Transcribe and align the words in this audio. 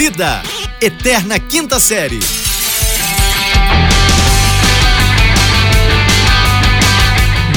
Vida, 0.00 0.42
Eterna 0.80 1.38
Quinta 1.38 1.78
Série. 1.78 2.20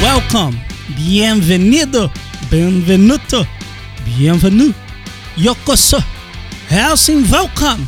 Welcome, 0.02 0.62
bienvenido, 0.90 2.12
benvenuto, 2.50 3.48
bienvenue, 4.04 4.76
yokoso, 5.38 6.04
Helsing 6.70 7.26
welcome, 7.32 7.88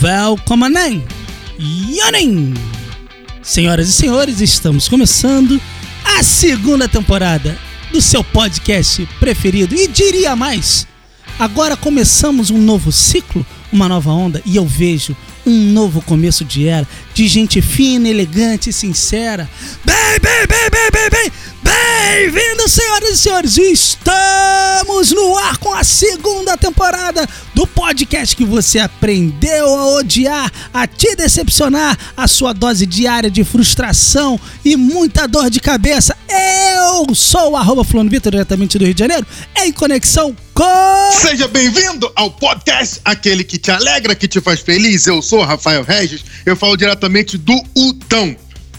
welcome 0.00 1.02
Yonin. 1.58 2.54
Senhoras 3.42 3.88
e 3.88 3.92
senhores, 3.92 4.40
estamos 4.40 4.86
começando 4.86 5.60
a 6.16 6.22
segunda 6.22 6.88
temporada 6.88 7.58
do 7.90 8.00
seu 8.00 8.22
podcast 8.22 9.04
preferido 9.18 9.74
e 9.74 9.88
diria 9.88 10.36
mais, 10.36 10.86
agora 11.40 11.76
começamos 11.76 12.50
um 12.50 12.58
novo 12.58 12.92
ciclo, 12.92 13.44
uma 13.74 13.88
nova 13.88 14.12
onda 14.12 14.40
e 14.46 14.54
eu 14.54 14.64
vejo 14.64 15.16
um 15.44 15.72
novo 15.72 16.00
começo 16.00 16.44
de 16.44 16.68
era 16.68 16.86
de 17.12 17.26
gente 17.26 17.60
fina, 17.60 18.08
elegante 18.08 18.70
e 18.70 18.72
sincera. 18.72 19.50
Bem, 19.84 19.96
bem, 20.22 20.46
bem, 20.46 20.70
bem, 20.70 20.90
bem, 20.90 21.10
bem, 21.10 21.32
bem-vindos, 21.62 22.72
senhoras 22.72 23.10
e 23.10 23.18
senhores. 23.18 23.58
Estamos 23.58 25.10
no 25.10 25.36
ar 25.36 25.58
com 25.58 25.74
a 25.74 25.82
segunda 25.82 26.56
temporada 26.56 27.28
do 27.52 27.66
podcast 27.66 28.36
que 28.36 28.44
você 28.44 28.78
aprendeu 28.78 29.66
a 29.74 29.86
odiar, 29.96 30.50
a 30.72 30.86
te 30.86 31.16
decepcionar, 31.16 31.98
a 32.16 32.28
sua 32.28 32.52
dose 32.52 32.86
diária 32.86 33.30
de 33.30 33.42
frustração 33.42 34.40
e 34.64 34.76
muita 34.76 35.26
dor 35.26 35.50
de 35.50 35.58
cabeça. 35.60 36.16
Eu 36.28 37.12
sou 37.14 37.52
o 37.52 37.56
arroba 37.56 37.84
Fulano 37.84 38.08
Vitor, 38.08 38.30
diretamente 38.30 38.78
do 38.78 38.84
Rio 38.84 38.94
de 38.94 39.00
Janeiro, 39.00 39.26
em 39.56 39.72
conexão 39.72 40.34
Seja 41.20 41.48
bem-vindo 41.48 42.10
ao 42.14 42.30
podcast, 42.30 43.00
aquele 43.04 43.42
que 43.42 43.58
te 43.58 43.72
alegra, 43.72 44.14
que 44.14 44.28
te 44.28 44.40
faz 44.40 44.60
feliz. 44.60 45.04
Eu 45.04 45.20
sou 45.20 45.42
Rafael 45.42 45.82
Regis, 45.82 46.24
eu 46.46 46.54
falo 46.54 46.76
diretamente 46.76 47.36
do 47.36 47.60
Utão, 47.76 48.36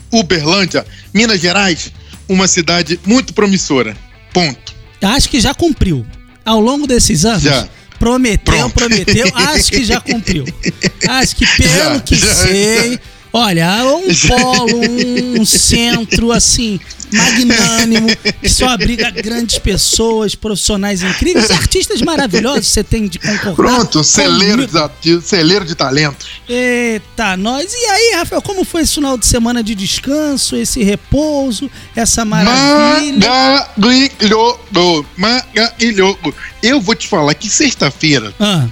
Uberlândia, 0.10 0.86
Minas 1.14 1.42
Gerais, 1.42 1.92
uma 2.30 2.48
cidade 2.48 2.98
muito 3.06 3.34
promissora. 3.34 3.96
Ponto. 4.34 4.74
Acho 5.02 5.28
que 5.28 5.42
já 5.42 5.54
cumpriu. 5.54 6.06
Ao 6.46 6.62
longo 6.62 6.88
desses 6.88 7.26
anos, 7.26 7.44
Já. 7.44 7.68
prometeu, 8.00 8.54
Pronto. 8.54 8.74
prometeu, 8.74 9.30
acho 9.36 9.72
que 9.72 9.84
já 9.84 10.00
cumpriu. 10.00 10.46
Acho 11.10 11.36
que 11.36 11.46
pelo 11.46 11.70
Já, 11.74 12.00
que 12.00 12.16
já. 12.16 12.34
sei, 12.36 13.00
olha, 13.34 13.84
um 13.84 14.08
polo, 14.28 15.40
um 15.42 15.46
centro 15.46 16.32
assim, 16.32 16.80
magnânimo, 17.12 18.08
que 18.42 18.50
só 18.50 18.70
abriga 18.70 19.10
grandes 19.12 19.58
pessoas, 19.60 20.36
profissionais 20.36 21.02
incríveis, 21.04 21.50
e 21.50 21.54
artistas 21.54 22.02
maravilhosos 22.02 22.68
você 22.68 22.84
tem 22.84 23.08
de 23.08 23.20
concordar. 23.20 23.56
Pronto, 23.56 24.04
celeiro 24.04 24.68
de, 25.02 25.22
celeiro 25.22 25.66
de 25.66 25.76
talentos. 25.76 26.42
Eita, 26.48 27.38
nós. 27.38 27.74
E 27.74 27.86
aí, 27.86 28.16
Rafael, 28.16 28.42
como 28.42 28.64
foi 28.64 28.82
esse 28.82 28.96
final 28.96 29.18
de 29.18 29.26
semana 29.26 29.64
de 29.64 29.76
descanso, 29.76 30.56
esse 30.56 30.84
repouso, 30.84 31.70
essa 31.96 32.24
maravilha? 32.26 33.30
Maravilhoso, 33.30 35.06
maravilhoso. 35.18 36.18
Eu 36.62 36.82
vou 36.82 36.96
te 36.96 37.08
falar 37.08 37.34
que 37.34 37.50
sexta-feira, 37.50 38.34
Ah, 38.40 38.66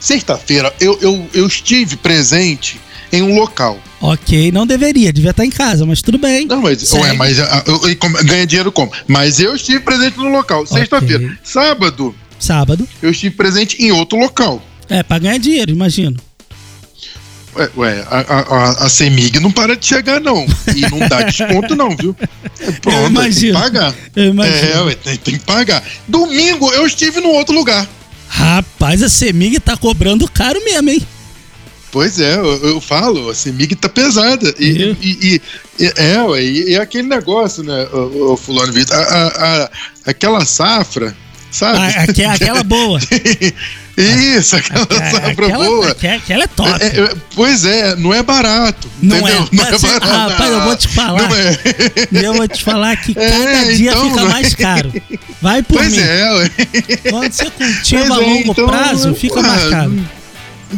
sexta-feira, 0.00 0.74
eu, 0.80 0.98
eu, 1.00 1.28
eu 1.32 1.46
estive 1.46 1.96
presente 1.96 2.80
em 3.12 3.22
um 3.22 3.34
local. 3.34 3.78
ok, 4.00 4.50
não 4.52 4.66
deveria, 4.66 5.12
devia 5.12 5.30
estar 5.30 5.44
em 5.44 5.50
casa, 5.50 5.84
mas 5.86 6.00
tudo 6.02 6.18
bem. 6.18 6.46
Não, 6.46 6.60
mas, 6.62 6.92
ué, 6.92 7.12
mas 7.14 7.38
ah, 7.40 7.62
eu, 7.66 7.88
eu, 7.88 7.96
como- 7.96 8.22
ganha 8.24 8.46
dinheiro 8.46 8.70
como? 8.72 8.92
Mas 9.06 9.40
eu 9.40 9.54
estive 9.56 9.80
presente 9.80 10.16
no 10.18 10.28
local, 10.30 10.66
sexta-feira. 10.66 11.24
Ok. 11.24 11.36
Sábado, 11.42 12.14
Sábado. 12.38 12.88
eu 13.02 13.10
estive 13.10 13.34
presente 13.34 13.76
em 13.82 13.90
outro 13.92 14.18
local. 14.18 14.62
É, 14.88 15.02
pra 15.02 15.18
ganhar 15.18 15.38
dinheiro, 15.38 15.70
imagino. 15.70 16.16
Ué, 17.56 17.70
ué 17.76 18.06
a, 18.08 18.18
a, 18.20 18.84
a- 18.86 18.88
CEMIG 18.88 19.40
não 19.40 19.50
para 19.50 19.74
de 19.76 19.84
chegar, 19.84 20.20
não. 20.20 20.46
E 20.76 20.82
não 20.82 20.98
dá 21.08 21.22
desconto, 21.22 21.74
não, 21.74 21.96
viu? 21.96 22.14
É, 22.60 22.70
Pronto, 22.72 22.82
tem 22.82 23.04
que 23.04 23.08
imagino. 23.10 23.58
pagar. 23.58 23.94
Eu 24.14 24.24
imagino. 24.26 24.56
É, 24.56 24.82
ué, 24.82 24.94
tem, 24.94 25.16
tem 25.16 25.34
que 25.38 25.44
pagar. 25.44 25.82
Domingo 26.06 26.70
eu 26.72 26.86
estive 26.86 27.20
no 27.20 27.30
outro 27.30 27.54
lugar. 27.54 27.88
Rapaz, 28.28 29.02
a 29.02 29.08
Semig 29.08 29.58
tá 29.58 29.76
cobrando 29.76 30.28
caro 30.30 30.62
mesmo, 30.64 30.90
hein? 30.90 31.02
Pois 31.90 32.20
é, 32.20 32.34
eu, 32.36 32.66
eu 32.66 32.80
falo, 32.80 33.30
a 33.30 33.34
CEMIG 33.34 33.74
tá 33.76 33.88
pesada. 33.88 34.54
E, 34.58 34.72
Viu? 34.72 34.96
e- 35.00 35.18
e- 35.80 35.84
e- 35.84 35.92
é, 35.96 36.42
e, 36.42 36.70
e 36.72 36.76
aquele 36.76 37.08
negócio, 37.08 37.62
né, 37.62 37.86
o, 37.92 38.36
Fulano 38.36 38.72
Vitor, 38.72 38.94
a, 38.94 39.00
a- 39.02 39.64
a- 39.64 39.70
aquela 40.06 40.44
safra, 40.44 41.16
sabe? 41.50 41.78
A- 41.78 42.02
aque- 42.02 42.24
aquela 42.24 42.62
boa. 42.62 43.00
Isso, 43.98 44.54
aquela 44.54 44.86
safra 44.86 45.30
aquela, 45.46 45.64
boa. 45.64 45.90
aquela, 45.90 46.14
aquela 46.16 46.44
é 46.44 46.46
top. 46.46 46.70
É, 46.82 46.86
é, 46.86 47.14
pois 47.34 47.64
é, 47.64 47.96
não 47.96 48.14
é 48.14 48.22
barato. 48.22 48.88
Não 49.02 49.16
entendeu? 49.18 49.42
é. 49.42 49.48
Mas, 49.50 49.72
assim, 49.74 49.86
rapaz, 49.98 50.52
eu 50.52 50.60
vou 50.62 50.76
te 50.76 50.88
falar. 50.88 51.28
Não 51.28 51.34
é. 51.36 51.58
Eu 52.26 52.34
vou 52.34 52.46
te 52.46 52.62
falar 52.62 52.96
que 52.96 53.10
É, 53.18 53.28
cada 53.28 53.74
dia 53.74 53.90
então, 53.90 54.08
fica 54.10 54.24
mais 54.26 54.54
caro. 54.54 54.92
Vai 55.42 55.62
por 55.64 55.78
Pois 55.78 55.90
mim. 55.92 55.98
é, 56.00 56.32
ué. 56.32 56.50
Quando 57.10 57.32
você 57.32 57.50
cultiva 57.50 58.04
Pois 58.06 58.10
a 58.10 58.22
é, 58.22 58.26
longo 58.26 58.52
então, 58.52 58.66
prazo, 58.68 59.14
fica 59.16 59.42
mais 59.42 59.68
caro. 59.68 59.98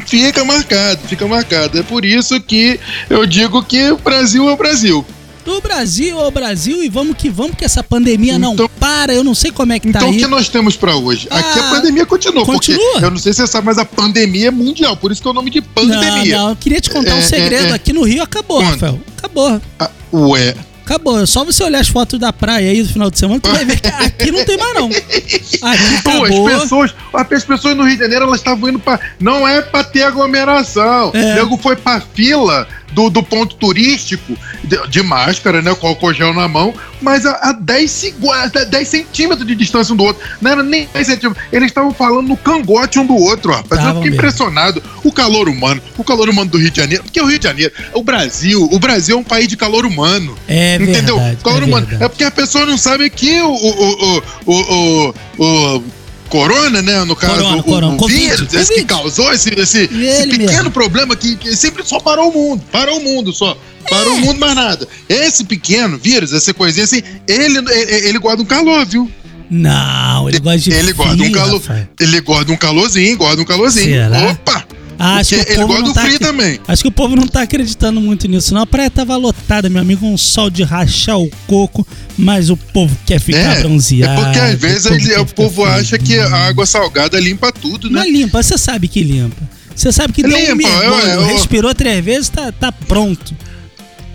Fica 0.06 0.44
marcado, 0.44 1.00
fica 1.08 1.26
marcado. 1.26 1.78
É 1.78 1.82
por 1.82 2.04
isso 2.04 2.40
que 2.40 2.78
eu 3.08 3.26
digo 3.26 3.62
que 3.62 3.90
o 3.90 3.98
Brasil 3.98 4.48
é 4.48 4.52
o 4.52 4.56
Brasil. 4.56 5.04
Do 5.44 5.58
Brasil 5.60 6.20
ao 6.20 6.30
Brasil 6.30 6.82
e 6.84 6.88
vamos 6.88 7.16
que 7.16 7.30
vamos, 7.30 7.56
que 7.56 7.64
essa 7.64 7.82
pandemia 7.82 8.38
não 8.38 8.52
Então- 8.52 8.70
para. 8.78 9.12
Eu 9.14 9.24
não 9.24 9.34
sei 9.34 9.50
como 9.50 9.72
é 9.72 9.78
que 9.80 9.90
tá 9.90 9.98
Então 10.00 10.10
o 10.10 10.16
que 10.16 10.26
nós 10.26 10.48
temos 10.48 10.76
pra 10.76 10.94
hoje? 10.94 11.26
Aqui 11.30 11.58
Ah, 11.58 11.68
a 11.70 11.74
pandemia 11.74 12.04
continua, 12.06 12.44
continua? 12.44 12.78
porque 12.92 13.04
eu 13.06 13.10
não 13.10 13.18
sei 13.18 13.32
se 13.32 13.38
você 13.40 13.46
sabe, 13.46 13.66
mas 13.66 13.78
a 13.78 13.84
pandemia 13.84 14.48
é 14.48 14.50
mundial, 14.50 14.96
por 14.96 15.10
isso 15.10 15.20
que 15.22 15.26
é 15.26 15.30
o 15.30 15.34
nome 15.34 15.50
de 15.50 15.60
Não, 15.60 15.66
pandemia. 15.74 16.36
não, 16.38 16.50
eu 16.50 16.56
queria 16.56 16.80
te 16.80 16.90
contar 16.90 17.14
um 17.14 17.18
É, 17.18 17.22
segredo. 17.22 17.66
é, 17.66 17.70
é. 17.70 17.72
Aqui 17.72 17.92
no 17.92 18.02
Rio 18.02 18.22
acabou, 18.22 18.58
Conta. 18.58 18.72
Rafael. 18.72 19.00
Acabou. 19.16 19.60
Ah, 19.78 19.90
ué, 20.12 20.54
Acabou. 20.84 21.20
É 21.22 21.26
só 21.26 21.44
você 21.44 21.62
olhar 21.62 21.78
as 21.80 21.86
fotos 21.86 22.18
da 22.18 22.32
praia 22.32 22.68
aí 22.68 22.82
do 22.82 22.88
final 22.88 23.08
de 23.12 23.16
semana, 23.18 23.38
tu 23.38 23.48
vai 23.48 23.64
ver 23.64 23.78
que 23.80 23.86
aqui 23.86 24.32
não 24.32 24.44
tem 24.44 24.58
mais, 24.58 24.74
não. 24.74 24.86
Aqui 25.70 26.02
Pô, 26.02 26.10
acabou. 26.10 26.48
as 26.48 26.62
pessoas, 26.62 26.94
as 27.12 27.44
pessoas 27.44 27.76
no 27.76 27.84
Rio 27.84 27.94
de 27.96 28.02
Janeiro, 28.02 28.24
elas 28.24 28.40
estavam 28.40 28.68
indo 28.68 28.78
pra. 28.78 28.98
Não 29.18 29.46
é 29.46 29.60
pra 29.62 29.82
ter 29.84 30.02
aglomeração. 30.02 31.10
É. 31.14 31.32
O 31.32 31.34
nego 31.36 31.56
foi 31.56 31.76
pra 31.76 32.00
fila 32.00 32.66
do, 32.92 33.08
do 33.08 33.22
ponto 33.22 33.54
turístico, 33.54 34.36
de, 34.64 34.88
de 34.88 35.02
máscara, 35.02 35.62
né? 35.62 35.74
Com 35.74 35.86
álcool 35.88 36.12
gel 36.12 36.34
na 36.34 36.48
mão, 36.48 36.74
mas 37.00 37.24
a, 37.24 37.32
a 37.50 37.52
10, 37.52 37.90
segu- 37.90 38.32
a 38.32 38.46
10 38.46 38.88
centímetros 38.88 39.46
de 39.46 39.54
distância 39.54 39.92
um 39.92 39.96
do 39.96 40.04
outro. 40.04 40.22
Não 40.40 40.50
era 40.50 40.62
nem 40.62 40.88
10 40.92 41.06
centímetros. 41.06 41.44
Eles 41.52 41.68
estavam 41.68 41.92
falando 41.94 42.26
no 42.28 42.36
cangote 42.36 42.98
um 42.98 43.06
do 43.06 43.14
outro, 43.16 43.52
rapaz. 43.52 43.70
eu 43.80 43.86
Tavam 43.86 43.94
fiquei 44.02 44.10
mesmo. 44.10 44.16
impressionado. 44.16 44.82
O 45.04 45.12
calor 45.12 45.48
humano, 45.48 45.80
o 45.96 46.02
calor 46.04 46.28
humano 46.28 46.50
do 46.50 46.58
Rio 46.58 46.70
de 46.70 46.76
Janeiro. 46.80 47.04
Porque 47.04 47.20
o 47.20 47.26
Rio 47.26 47.38
de 47.38 47.44
Janeiro, 47.46 47.72
o 47.94 48.02
Brasil, 48.02 48.68
o 48.70 48.78
Brasil 48.78 49.16
é 49.16 49.18
um 49.20 49.24
país 49.24 49.46
de 49.46 49.56
calor 49.56 49.86
humano. 49.86 50.36
É 50.48 50.74
Entendeu? 50.76 51.16
verdade. 51.16 51.36
Calor 51.44 51.62
é 51.62 51.66
humano. 51.66 51.86
verdade. 51.86 52.04
É 52.04 52.08
porque 52.08 52.24
a 52.24 52.30
pessoa 52.30 52.66
não 52.66 52.76
sabe 52.76 53.08
que 53.08 53.40
o, 53.40 53.50
o, 53.50 54.16
o, 54.16 54.22
o, 54.46 55.14
o, 55.38 55.76
o 55.76 55.82
Corona, 56.30 56.80
né? 56.80 57.04
No 57.04 57.14
caso, 57.14 57.34
Corona, 57.34 57.56
o, 57.58 57.62
corona, 57.62 57.94
o 57.94 57.96
Covid, 57.98 58.18
vírus, 58.18 58.54
esse 58.54 58.72
que 58.74 58.80
Covid. 58.82 58.84
causou 58.86 59.32
esse, 59.32 59.50
esse, 59.60 59.78
esse 59.82 60.26
pequeno 60.28 60.46
mesmo. 60.46 60.70
problema 60.70 61.14
que, 61.14 61.36
que 61.36 61.54
sempre 61.56 61.84
só 61.84 62.00
parou 62.00 62.30
o 62.30 62.32
mundo. 62.32 62.62
Parou 62.72 62.98
o 62.98 63.04
mundo 63.04 63.32
só. 63.32 63.58
Parou 63.90 64.14
É. 64.14 64.16
o 64.16 64.20
mundo, 64.20 64.38
mais 64.38 64.54
nada. 64.54 64.86
Esse 65.08 65.44
pequeno 65.44 65.98
vírus, 65.98 66.32
essa 66.32 66.54
coisinha 66.54 66.84
assim, 66.84 67.02
ele, 67.26 67.58
ele, 67.58 68.08
ele 68.08 68.18
guarda 68.18 68.42
um 68.42 68.46
calor, 68.46 68.86
viu? 68.86 69.10
Não, 69.50 70.28
ele 70.28 70.38
gosta 70.38 70.58
de 70.60 70.72
ele 70.72 70.92
guarda 70.92 71.14
um 71.14 71.18
frio, 71.18 71.32
calor. 71.32 71.60
Rafael. 71.60 71.88
Ele 71.98 72.20
guarda 72.20 72.52
um 72.52 72.56
calorzinho, 72.56 73.16
guarda 73.16 73.42
um 73.42 73.44
calorzinho. 73.44 73.86
Será? 73.86 74.30
Opa! 74.30 74.64
Acho 75.02 75.30
que 75.30 75.36
o 75.36 75.40
ele 75.40 75.54
povo 75.54 75.66
gosta 75.68 75.82
não 75.82 75.88
do 75.92 75.94
tá 75.94 76.18
também. 76.26 76.60
Acho 76.68 76.82
que 76.82 76.88
o 76.88 76.92
povo 76.92 77.16
não 77.16 77.26
tá 77.26 77.42
acreditando 77.42 78.00
muito 78.00 78.28
nisso, 78.28 78.52
não. 78.52 78.60
A 78.62 78.66
praia 78.66 78.90
tava 78.90 79.16
lotada, 79.16 79.68
meu 79.70 79.80
amigo, 79.80 80.06
um 80.06 80.18
sol 80.18 80.50
de 80.50 80.62
rachar 80.62 81.18
o 81.18 81.30
coco, 81.46 81.86
mas 82.18 82.50
o 82.50 82.56
povo 82.56 82.94
quer 83.06 83.18
ficar 83.18 83.38
É, 83.56 83.60
bronzeado. 83.60 84.20
é 84.20 84.24
porque 84.24 84.38
às 84.38 84.60
vezes 84.60 84.82
povo 84.84 84.94
ele- 84.96 85.16
o 85.18 85.26
povo 85.26 85.64
acha 85.64 85.98
que 85.98 86.18
a 86.18 86.36
água 86.48 86.66
salgada 86.66 87.18
limpa 87.18 87.50
tudo, 87.50 87.88
né? 87.88 88.00
Não 88.00 88.02
é 88.02 88.10
limpa, 88.10 88.42
você 88.42 88.58
sabe 88.58 88.88
que 88.88 89.02
limpa. 89.02 89.48
Você 89.74 89.90
sabe 89.92 90.12
que 90.12 90.22
deu 90.22 90.36
um 90.36 90.40
Limpa, 90.40 90.54
mergulho, 90.56 90.82
eu- 91.08 91.20
eu- 91.22 91.26
respirou 91.28 91.74
três 91.74 92.04
vezes, 92.04 92.28
tá, 92.28 92.52
tá 92.52 92.70
pronto. 92.70 93.34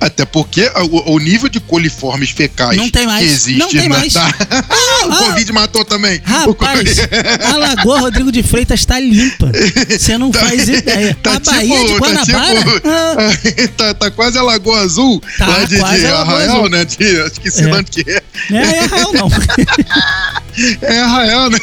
Até 0.06 0.24
porque 0.24 0.70
o, 0.92 1.14
o 1.16 1.20
nível 1.20 1.50
de 1.50 1.60
coliformes 1.60 2.30
fecais 2.30 2.78
Não 2.78 2.90
tem 2.92 3.08
mais, 3.08 3.26
que 3.26 3.34
existe 3.34 3.58
não 3.60 3.70
tem 3.70 3.90
mais. 3.90 4.14
tá- 4.14 4.28
o 5.08 5.12
ah. 5.12 5.16
Covid 5.16 5.52
matou 5.52 5.84
também. 5.84 6.22
Rapaz, 6.24 6.98
a 7.52 7.58
Lagoa 7.58 8.00
Rodrigo 8.02 8.32
de 8.32 8.44
Freitas 8.44 8.86
tá 8.86 9.00
limpa. 9.00 9.52
Você 9.90 10.16
não 10.18 10.30
Tá- 10.30 10.42
faz 10.42 10.70
ideia. 10.70 11.18
Tá 11.24 11.38
a 11.38 11.40
Bahia 11.40 11.80
de 11.80 11.86
tipo- 11.88 12.00
Guanabara. 12.00 12.64
Tá, 12.64 12.74
tipo- 12.74 12.88
ah, 12.88 13.68
tá, 13.78 13.94
tá 13.96 14.12
quase 14.12 14.38
a 14.38 14.44
Lagoa 14.44 14.80
Azul, 14.82 15.20
Tá, 15.40 15.48
lá 15.48 15.60
de, 15.64 15.76
de 15.76 15.82
Arraial, 15.82 16.36
Azul. 16.58 16.70
né? 16.70 16.86
De, 16.86 17.22
acho 17.22 17.42
que 17.42 17.50
É. 17.62 17.74
onde 17.74 17.92
que 17.92 18.12
é. 18.12 18.22
não 18.52 18.60
é 18.60 18.80
Arraial, 18.80 19.14
não. 19.14 19.30
É 20.82 21.00
Arraial, 21.00 21.50
né? 21.50 21.58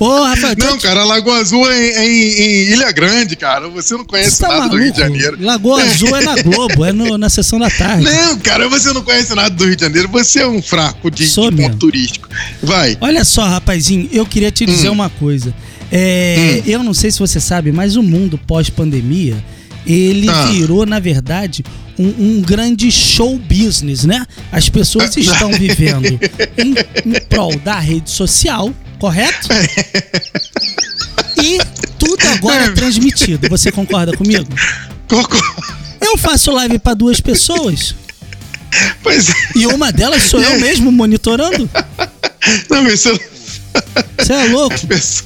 Rafael, 0.00 0.54
Não, 0.58 0.78
cara, 0.78 1.04
Lagoa 1.04 1.38
Azul 1.38 1.70
é 1.70 1.76
em, 1.78 1.90
é 1.92 2.06
em- 2.06 2.40
em 2.68 2.72
Ilha 2.72 2.92
Grande, 2.92 3.34
cara. 3.36 3.68
Você 3.70 3.94
não 3.94 4.04
conhece 4.04 4.40
tá 4.40 4.48
nada 4.48 4.68
do 4.68 4.76
Rio 4.76 4.92
de 4.92 5.00
maluco? 5.00 5.18
Janeiro. 5.20 5.44
Lagoa 5.44 5.82
Azul 5.82 6.16
é 6.16 6.20
na 6.22 6.42
Globo, 6.42 6.84
é 6.84 6.92
no- 6.92 7.16
na 7.18 7.28
sessão 7.30 7.58
da 7.58 7.70
tarde. 7.70 8.04
Não, 8.04 8.38
cara, 8.38 8.68
você 8.68 8.92
não 8.92 9.02
conhece 9.02 9.34
nada 9.34 9.50
do 9.50 9.64
Rio 9.64 9.76
de 9.76 9.82
Janeiro. 9.82 10.08
Você 10.08 10.40
é 10.40 10.46
um 10.46 10.60
fraco 10.62 11.10
de, 11.10 11.24
de 11.24 11.30
Sou 11.30 11.44
ponto 11.44 11.56
mesmo. 11.56 11.76
turístico. 11.76 12.28
Vai. 12.62 12.96
Olha 13.00 13.24
só, 13.24 13.42
rapazinho, 13.46 14.08
eu 14.12 14.26
queria 14.26 14.50
te 14.50 14.66
dizer 14.66 14.90
Hum. 14.90 14.92
uma 14.92 15.08
coisa. 15.10 15.54
É, 15.90 16.62
Eu 16.66 16.82
não 16.82 16.92
sei 16.92 17.10
se 17.10 17.18
você 17.18 17.40
sabe, 17.40 17.70
mas 17.72 17.96
o 17.96 18.02
mundo 18.02 18.38
pós-pandemia, 18.46 19.36
ele 19.86 20.28
Ah. 20.28 20.46
virou, 20.46 20.84
na 20.84 20.98
verdade, 20.98 21.64
um, 21.98 22.08
um 22.38 22.42
grande 22.42 22.90
show 22.90 23.38
business, 23.38 24.04
né? 24.04 24.26
As 24.50 24.68
pessoas 24.68 25.16
estão 25.16 25.50
vivendo 25.52 26.18
em, 26.58 26.74
em 27.08 27.20
prol 27.28 27.56
da 27.58 27.78
rede 27.78 28.10
social, 28.10 28.74
correto? 28.98 29.48
E 31.42 31.58
tudo 31.98 32.26
agora 32.28 32.64
é 32.64 32.70
transmitido. 32.70 33.48
Você 33.50 33.70
concorda 33.70 34.16
comigo? 34.16 34.46
Cocô. 35.06 35.36
Eu 36.00 36.16
faço 36.16 36.50
live 36.50 36.78
para 36.78 36.94
duas 36.94 37.20
pessoas 37.20 37.94
Pois 39.02 39.28
é. 39.28 39.32
e 39.54 39.66
uma 39.66 39.92
delas 39.92 40.22
sou 40.22 40.40
eu 40.40 40.58
mesmo 40.58 40.90
monitorando. 40.90 41.68
Não, 42.70 42.86
isso. 42.88 43.10
Você 44.18 44.32
é 44.32 44.44
louco? 44.48 44.74
As 44.74 44.84
pessoas- 44.84 45.24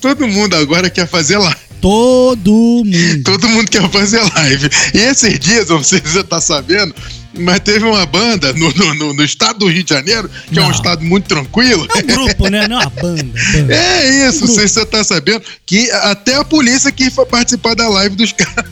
Todo 0.00 0.26
mundo 0.26 0.54
agora 0.56 0.88
quer 0.88 1.06
fazer 1.08 1.36
live. 1.36 1.56
Todo 1.80 2.82
mundo. 2.84 3.22
Todo 3.24 3.48
mundo 3.48 3.70
quer 3.70 3.90
fazer 3.90 4.20
live. 4.36 4.68
E 4.94 4.98
esses 4.98 5.38
dias, 5.38 5.68
você 5.68 6.00
tá 6.22 6.40
sabendo, 6.40 6.94
mas 7.34 7.60
teve 7.60 7.84
uma 7.84 8.04
banda 8.06 8.52
no, 8.52 8.72
no- 8.94 9.14
no- 9.14 9.24
estado 9.24 9.60
do 9.60 9.68
Rio 9.68 9.82
de 9.84 9.90
Janeiro, 9.94 10.28
que 10.52 10.58
é 10.58 10.62
um 10.62 10.66
Não. 10.66 10.70
estado 10.72 11.02
muito 11.04 11.28
tranquilo. 11.28 11.86
É 11.94 11.98
um 11.98 12.06
grupo, 12.06 12.48
né? 12.48 12.66
Não 12.66 12.80
é 12.80 12.82
uma 12.84 12.90
banda. 12.90 13.24
banda. 13.52 13.74
É 13.74 14.28
isso, 14.28 14.40
não 14.46 14.54
se 14.54 14.68
você 14.68 14.84
tá 14.84 15.04
sabendo, 15.04 15.42
que 15.64 15.90
até 15.90 16.34
a 16.36 16.44
polícia 16.44 16.90
quis 16.90 17.14
participar 17.30 17.74
da 17.74 17.88
live 17.88 18.16
dos 18.16 18.32
caras. 18.32 18.64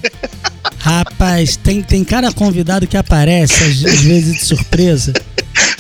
Rapaz, 0.78 1.56
tem, 1.56 1.82
tem 1.82 2.05
cara 2.05 2.32
convidado 2.32 2.87
que 2.87 2.96
aparece 2.96 3.55
às, 3.62 3.84
às 3.84 4.00
vezes 4.00 4.34
de 4.38 4.44
surpresa. 4.44 5.12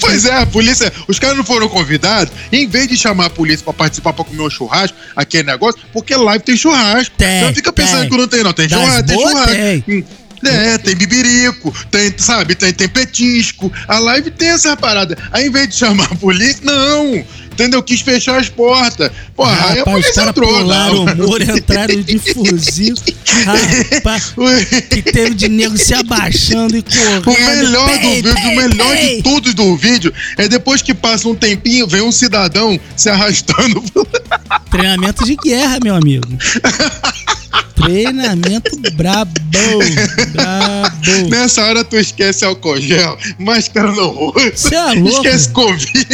Pois 0.00 0.24
é, 0.24 0.32
a 0.42 0.46
polícia, 0.46 0.92
os 1.06 1.18
caras 1.18 1.36
não 1.36 1.44
foram 1.44 1.68
convidados, 1.68 2.32
em 2.52 2.66
vez 2.68 2.88
de 2.88 2.96
chamar 2.96 3.26
a 3.26 3.30
polícia 3.30 3.62
pra 3.64 3.72
participar 3.72 4.12
pra 4.12 4.24
comer 4.24 4.42
um 4.42 4.50
churrasco, 4.50 4.96
aquele 5.14 5.44
negócio, 5.44 5.80
porque 5.92 6.14
live 6.16 6.44
tem 6.44 6.56
churrasco. 6.56 7.14
Tem, 7.16 7.42
não 7.42 7.54
fica 7.54 7.72
pensando 7.72 8.00
tem. 8.00 8.10
que 8.10 8.16
não 8.16 8.28
tem, 8.28 8.42
não. 8.42 8.52
Tem 8.52 8.66
Das 8.68 8.80
churrasco, 8.80 9.06
tem 9.06 9.18
churrasco. 9.18 9.52
tem. 9.86 10.04
É, 10.44 10.78
tem 10.78 10.94
bibirico, 10.94 11.74
tem, 11.90 12.12
sabe, 12.16 12.54
tem, 12.54 12.72
tem 12.72 12.88
petisco. 12.88 13.72
A 13.86 13.98
live 13.98 14.30
tem 14.30 14.48
essa 14.50 14.76
parada. 14.76 15.16
Aí, 15.32 15.46
em 15.46 15.50
vez 15.50 15.68
de 15.68 15.74
chamar 15.76 16.04
a 16.10 16.14
polícia, 16.14 16.60
não. 16.64 17.24
Entendeu? 17.52 17.82
Quis 17.82 18.00
fechar 18.02 18.38
as 18.38 18.48
portas. 18.48 19.10
Porra, 19.34 19.50
aí 19.50 19.58
a 19.58 19.66
Rapaz, 19.80 19.84
polícia 19.84 20.20
entrou. 20.22 20.48
pularam 20.48 21.04
o 21.04 21.16
muro, 21.16 21.42
entraram 21.42 22.00
de 22.00 22.16
fuzil. 22.20 22.94
Rapaz, 23.44 24.32
que 24.88 25.02
teve 25.02 25.34
de 25.34 25.48
nego 25.48 25.76
se 25.76 25.92
abaixando 25.92 26.76
e 26.76 26.82
correndo. 26.82 27.26
O 27.26 27.56
melhor 27.64 27.88
do 27.90 27.98
Pei, 27.98 28.14
vídeo, 28.14 28.34
pei, 28.34 28.44
o 28.44 28.56
melhor 28.56 28.96
pei. 28.96 29.16
de 29.16 29.22
tudo 29.22 29.54
do 29.54 29.76
vídeo 29.76 30.14
é 30.36 30.46
depois 30.46 30.82
que 30.82 30.94
passa 30.94 31.28
um 31.28 31.34
tempinho, 31.34 31.88
vem 31.88 32.00
um 32.02 32.12
cidadão 32.12 32.78
se 32.96 33.10
arrastando. 33.10 33.82
Treinamento 34.70 35.24
de 35.24 35.34
guerra, 35.34 35.78
meu 35.82 35.96
amigo. 35.96 36.28
Treinamento 37.74 38.70
brabo. 38.94 39.30
Brabo. 40.32 41.28
Nessa 41.30 41.64
hora 41.64 41.84
tu 41.84 41.96
esquece 41.96 42.44
álcool 42.44 42.80
gel, 42.80 43.16
máscara 43.38 43.90
no 43.92 44.08
rosto, 44.08 44.56
Cê 44.56 44.74
é 44.74 44.94
louco. 44.94 45.08
esquece 45.08 45.48
Covid. 45.50 46.08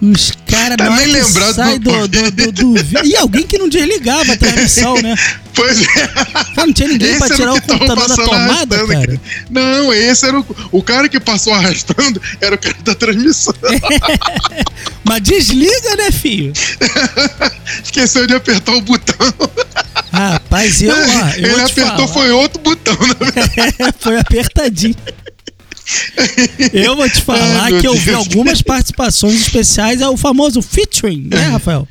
Os 0.00 0.32
caras 0.46 0.76
Tá 0.76 0.96
que 0.96 1.06
lembrado 1.06 1.54
sai 1.54 1.78
do 1.80 2.06
do, 2.06 2.30
do, 2.30 2.52
do, 2.52 3.04
E 3.04 3.16
alguém 3.16 3.44
que 3.44 3.58
não 3.58 3.68
desligava 3.68 4.32
a 4.32 4.36
transmissão, 4.36 4.94
né? 5.02 5.16
Pois 5.52 5.82
é. 5.82 5.84
Cara, 5.84 6.46
não 6.56 6.72
tinha 6.72 6.88
ninguém 6.88 7.10
Esse 7.10 7.18
pra 7.18 7.34
tirar 7.34 7.54
o 7.54 7.60
computador 7.62 8.08
da 8.08 8.14
tomada, 8.14 8.86
cara. 8.86 9.20
Não, 9.50 9.92
esse 9.92 10.24
era 10.24 10.38
o, 10.38 10.46
o 10.70 10.82
cara 10.84 11.08
que 11.08 11.18
passou 11.18 11.52
arrastando, 11.52 12.22
era 12.40 12.54
o 12.54 12.58
cara 12.58 12.76
da 12.84 12.94
transmissão. 12.94 13.52
Mas 15.02 15.20
desliga, 15.22 15.96
né, 15.96 16.12
filho? 16.12 16.52
Esqueceu 17.82 18.24
de 18.28 18.34
apertar 18.34 18.74
o 18.74 18.80
botão. 18.80 19.16
Rapaz, 20.18 20.82
eu, 20.82 20.92
ó, 20.94 21.28
eu 21.36 21.52
Ele 21.52 21.60
apertou, 21.62 21.84
falar. 21.84 22.08
foi 22.08 22.30
outro 22.32 22.60
botão. 22.60 22.94
Né? 22.94 23.92
Foi 24.00 24.18
apertadinho. 24.18 24.96
Eu 26.72 26.96
vou 26.96 27.08
te 27.08 27.22
falar 27.22 27.64
Ai, 27.64 27.80
que 27.80 27.86
eu 27.86 27.94
vi 27.94 28.06
Deus. 28.06 28.16
algumas 28.18 28.60
participações 28.60 29.40
especiais, 29.40 30.00
é 30.00 30.08
o 30.08 30.16
famoso 30.16 30.60
featuring, 30.60 31.28
né, 31.30 31.48
Rafael? 31.48 31.86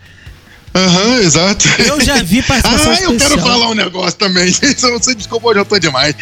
Aham, 0.76 1.22
exato. 1.22 1.68
Eu 1.80 2.00
já 2.02 2.22
vi 2.22 2.44
participação 2.44 2.92
Ah, 2.92 2.96
eu 3.02 3.14
especial. 3.14 3.30
quero 3.30 3.42
falar 3.42 3.70
um 3.70 3.74
negócio 3.74 4.14
também. 4.20 4.52
Se 4.54 4.76
você 4.92 5.16
desculpa, 5.16 5.48
eu 5.50 5.56
já 5.56 5.66
tô 5.66 5.80
demais. 5.80 6.14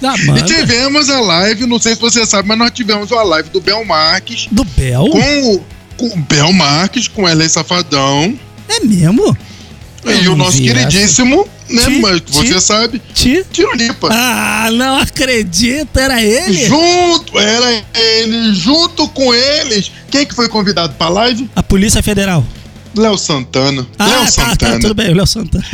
Da 0.00 0.14
E 0.16 0.42
tivemos 0.42 1.08
a 1.08 1.20
live, 1.20 1.66
não 1.66 1.78
sei 1.78 1.94
se 1.94 2.00
você 2.00 2.26
sabe, 2.26 2.48
mas 2.48 2.58
nós 2.58 2.70
tivemos 2.72 3.10
a 3.12 3.22
live 3.22 3.48
do 3.50 3.60
Bel 3.60 3.84
Marques 3.84 4.48
do 4.50 4.64
Bel? 4.64 5.08
com 5.08 5.54
o, 5.54 5.64
com 5.96 6.20
Bel 6.22 6.52
Marques, 6.52 7.06
com 7.08 7.22
o 7.22 7.28
Ellen 7.28 7.48
Safadão 7.48 8.38
É 8.68 8.80
mesmo? 8.80 9.36
E 10.12 10.28
o 10.28 10.36
nosso 10.36 10.58
vi 10.58 10.64
queridíssimo, 10.64 11.46
né? 11.68 11.82
Ti- 11.84 12.00
mas 12.00 12.20
ti- 12.20 12.32
você 12.32 12.60
sabe, 12.60 13.02
Ti? 13.12 13.44
Tiro 13.52 13.74
Lipa. 13.74 14.08
Ah, 14.12 14.68
não 14.72 14.98
acredito, 14.98 15.98
era 15.98 16.22
ele? 16.22 16.66
Junto, 16.66 17.38
era 17.38 17.82
ele, 17.94 18.54
junto 18.54 19.08
com 19.08 19.34
eles. 19.34 19.90
Quem 20.10 20.24
que 20.26 20.34
foi 20.34 20.48
convidado 20.48 20.94
pra 20.94 21.08
live? 21.08 21.50
A 21.56 21.62
Polícia 21.62 22.02
Federal. 22.02 22.44
Léo 22.96 23.18
Santana. 23.18 23.86
Ah, 23.98 24.06
Léo 24.06 24.20
tá, 24.20 24.26
Santana. 24.28 24.74
tá, 24.74 24.78
tudo 24.80 24.94
bem, 24.94 25.10
o 25.10 25.14
Léo 25.16 25.26
Santana. 25.26 25.64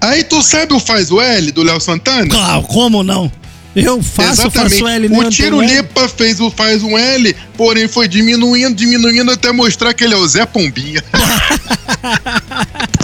Aí 0.00 0.22
tu 0.24 0.42
sabe 0.42 0.74
o 0.74 0.80
Faz 0.80 1.10
o 1.10 1.20
L 1.20 1.50
do 1.52 1.62
Léo 1.62 1.80
Santana? 1.80 2.26
Claro, 2.28 2.62
como 2.62 3.02
não? 3.02 3.30
Eu 3.76 4.02
faço, 4.02 4.50
faço 4.50 4.88
L 4.88 5.06
O 5.08 5.22
não 5.22 5.30
Tiro 5.30 5.58
tem 5.60 5.68
L. 5.68 5.76
Lipa 5.76 6.08
fez 6.08 6.40
o 6.40 6.50
Faz 6.50 6.82
um 6.82 6.98
L, 6.98 7.36
porém 7.56 7.86
foi 7.86 8.08
diminuindo, 8.08 8.74
diminuindo 8.74 9.30
até 9.30 9.52
mostrar 9.52 9.94
que 9.94 10.02
ele 10.02 10.14
é 10.14 10.16
o 10.16 10.26
Zé 10.26 10.44
Pombinha. 10.46 11.02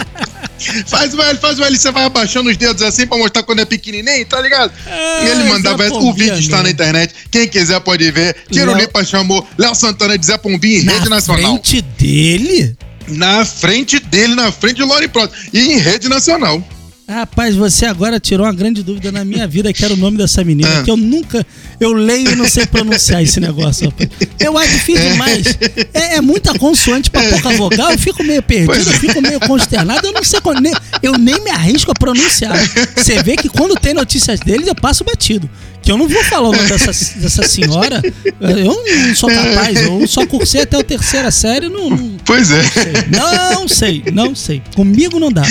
faz 0.87 1.13
o 1.13 1.21
L, 1.21 1.37
faz 1.39 1.59
o 1.59 1.63
L, 1.63 1.77
você 1.77 1.91
vai 1.91 2.05
abaixando 2.05 2.49
os 2.49 2.57
dedos 2.57 2.81
assim 2.81 3.05
pra 3.07 3.17
mostrar 3.17 3.43
quando 3.43 3.59
é 3.59 3.65
pequenininho, 3.65 4.25
tá 4.25 4.41
ligado? 4.41 4.71
Ah, 4.87 5.21
e 5.23 5.27
ele 5.29 5.43
mandava 5.49 5.77
Zé 5.83 5.85
essa. 5.87 5.95
O 5.95 6.13
vídeo 6.13 6.39
está 6.39 6.63
na 6.63 6.69
internet, 6.69 7.13
quem 7.31 7.47
quiser 7.47 7.79
pode 7.81 8.09
ver. 8.11 8.35
Tiro 8.51 8.67
Léo- 8.71 8.77
Lipa 8.77 9.03
chamou 9.03 9.47
Léo 9.57 9.75
Santana 9.75 10.17
de 10.17 10.25
Zé 10.25 10.37
Pombinha 10.37 10.79
em 10.79 10.83
Na 10.83 10.93
rede 10.93 11.09
nacional. 11.09 11.51
frente 11.53 11.81
dele? 11.81 12.75
Na 13.07 13.45
frente 13.45 13.99
dele, 13.99 14.33
na 14.35 14.51
frente 14.51 14.77
de 14.77 14.83
Lori 14.83 15.07
Proto. 15.07 15.33
E 15.53 15.59
em 15.73 15.77
rede 15.77 16.09
nacional. 16.09 16.63
Rapaz, 17.07 17.55
você 17.55 17.85
agora 17.85 18.19
tirou 18.19 18.47
uma 18.47 18.53
grande 18.53 18.81
dúvida 18.81 19.11
na 19.11 19.23
minha 19.23 19.47
vida, 19.47 19.71
que 19.71 19.85
era 19.85 19.93
o 19.93 19.97
nome 19.97 20.17
dessa 20.17 20.43
menina, 20.43 20.79
Ah. 20.79 20.83
que 20.83 20.89
eu 20.89 20.97
nunca. 20.97 21.45
Eu 21.79 21.93
leio 21.93 22.31
e 22.31 22.35
não 22.35 22.49
sei 22.49 22.65
pronunciar 22.65 23.21
esse 23.21 23.39
negócio, 23.39 23.85
rapaz. 23.89 24.09
Eu 24.39 24.57
acho 24.57 24.71
difícil 24.71 25.11
demais. 25.11 25.45
É, 25.93 26.15
é 26.15 26.21
muita 26.21 26.57
consoante 26.57 27.11
pra 27.11 27.21
pouca 27.29 27.51
vogal, 27.51 27.91
eu 27.91 27.99
fico 27.99 28.23
meio 28.23 28.41
perdido, 28.41 28.89
eu 28.89 28.95
é. 28.95 28.99
fico 28.99 29.21
meio 29.21 29.39
consternado, 29.41 30.07
eu 30.07 30.13
não 30.13 30.23
sei 30.23 30.41
quando. 30.41 30.61
nem- 30.61 30.73
Eu 31.03 31.13
nem 31.17 31.39
me 31.43 31.51
arrisco 31.51 31.91
a 31.91 31.93
pronunciar. 31.93 32.57
Você 32.95 33.21
vê 33.21 33.35
que 33.35 33.49
quando 33.49 33.75
tem 33.75 33.93
notícias 33.93 34.39
deles, 34.39 34.67
eu 34.67 34.73
passo 34.75 35.03
batido. 35.03 35.47
Que 35.83 35.91
eu 35.91 35.97
não 35.99 36.07
vou 36.07 36.23
falar 36.23 36.49
o 36.49 36.51
nome 36.51 36.67
dessa, 36.67 36.87
dessa 37.19 37.43
senhora. 37.47 38.01
Eu 38.41 38.83
não 38.83 39.13
sou 39.15 39.29
capaz, 39.29 39.79
eu 39.79 40.07
só 40.07 40.25
cursei 40.25 40.61
até 40.61 40.77
a 40.79 40.83
terceira 40.83 41.29
série, 41.29 41.69
não- 41.69 41.91
não, 41.91 42.17
Pois 42.25 42.49
é. 42.49 42.63
não 43.53 43.67
sei, 43.67 44.03
não 44.11 44.33
sei. 44.33 44.63
Comigo 44.75 45.19
não 45.19 45.31
dá. 45.31 45.43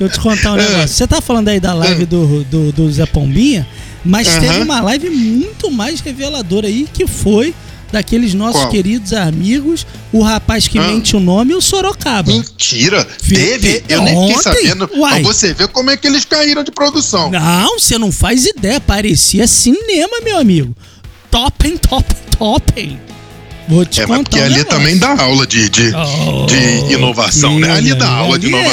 Deixa 0.00 0.14
eu 0.14 0.18
te 0.18 0.20
contar 0.20 0.52
um 0.52 0.56
É. 0.58 0.68
negócio. 0.68 0.88
Você 0.88 1.06
tá 1.06 1.20
falando 1.20 1.48
aí 1.48 1.60
da 1.60 1.74
live 1.74 2.06
do, 2.06 2.42
do, 2.44 2.72
do 2.72 2.90
Zé 2.90 3.04
Pombinha, 3.06 3.66
mas 4.04 4.26
Aham. 4.28 4.40
teve 4.40 4.58
uma 4.60 4.80
live 4.80 5.10
muito 5.10 5.70
mais 5.70 6.00
reveladora 6.00 6.66
aí, 6.66 6.88
que 6.92 7.06
foi 7.06 7.54
daqueles 7.92 8.32
nossos 8.34 8.62
Qual? 8.62 8.70
queridos 8.70 9.12
amigos, 9.12 9.84
o 10.12 10.22
rapaz 10.22 10.66
que 10.68 10.78
Ah. 10.78 10.82
mente 10.86 11.14
o 11.16 11.20
nome 11.20 11.52
e 11.52 11.54
o 11.56 11.60
Sorocaba. 11.60 12.30
Mentira! 12.32 13.04
Teve? 13.04 13.80
te- 13.80 13.84
Eu 13.92 14.02
nem 14.02 14.28
fiquei 14.28 14.42
sabendo. 14.42 14.88
Uai. 14.96 15.22
Pra 15.22 15.32
você 15.32 15.52
ver 15.52 15.68
como 15.68 15.90
é 15.90 15.96
que 15.96 16.06
eles 16.06 16.24
caíram 16.24 16.62
de 16.64 16.70
produção. 16.70 17.30
Não, 17.30 17.78
você 17.78 17.98
não 17.98 18.10
faz 18.10 18.46
ideia. 18.46 18.80
Parecia 18.80 19.46
cinema, 19.46 20.20
meu 20.24 20.38
amigo. 20.38 20.74
Topem, 21.30 21.76
top, 21.76 22.06
topem. 22.38 22.98
Vou 23.68 23.84
te 23.84 24.00
É, 24.00 24.06
contar 24.06 24.22
porque 24.22 24.38
um 24.40 24.44
ali 24.44 24.54
negócio. 24.56 24.78
também 24.78 24.98
dá 24.98 25.20
aula 25.22 25.46
de, 25.46 25.68
de, 25.68 25.92
Oh, 25.94 26.46
de 26.46 26.94
inovação, 26.94 27.58
né? 27.58 27.70
Ali 27.70 27.94
dá 27.94 28.08
aula 28.08 28.38
de 28.38 28.46
ali 28.46 28.56
é- 28.56 28.68